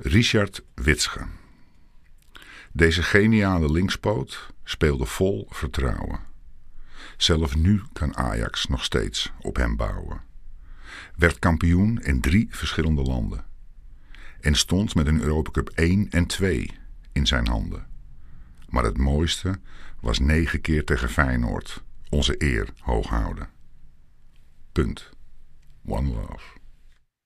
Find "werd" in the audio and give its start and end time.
11.16-11.38